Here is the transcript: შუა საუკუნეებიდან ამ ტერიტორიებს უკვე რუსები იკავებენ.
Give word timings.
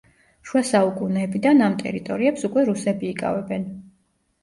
შუა 0.51 0.63
საუკუნეებიდან 0.69 1.63
ამ 1.67 1.77
ტერიტორიებს 1.83 2.51
უკვე 2.51 2.67
რუსები 2.73 3.11
იკავებენ. 3.15 3.73